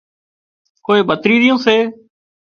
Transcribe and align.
ڪوئي 0.85 1.01
ڀتريزيون 1.09 1.57
سي 1.65 1.77